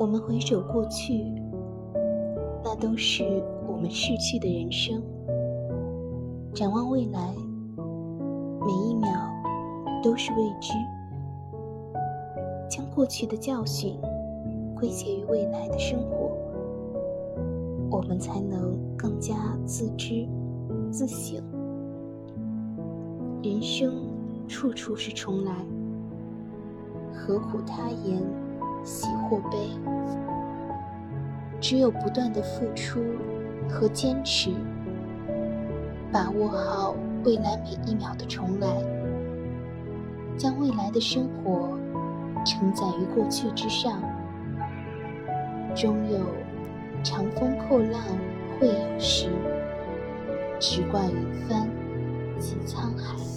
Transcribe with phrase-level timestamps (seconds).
[0.00, 1.30] 我们回首过去，
[2.64, 3.22] 那都是
[3.68, 4.98] 我们逝去的人生；
[6.54, 7.34] 展望未来，
[7.76, 9.10] 每一秒
[10.02, 10.72] 都是未知。
[12.66, 13.94] 将过去的教训
[14.74, 16.30] 归结于未来的生活，
[17.90, 19.34] 我们才能更加
[19.66, 20.26] 自知、
[20.90, 21.44] 自省。
[23.42, 23.92] 人生
[24.48, 25.52] 处处是重来，
[27.12, 28.22] 何苦他言
[28.82, 29.58] 喜或悲？
[31.60, 33.00] 只有不断的付出
[33.68, 34.50] 和坚持，
[36.10, 38.68] 把握好未来每一秒的重来，
[40.36, 41.78] 将未来的生活。
[42.46, 44.00] 承载于过去之上，
[45.74, 46.18] 终有
[47.04, 48.00] 长风破浪
[48.58, 49.28] 会有时，
[50.58, 51.68] 直挂云帆
[52.38, 53.29] 济沧海。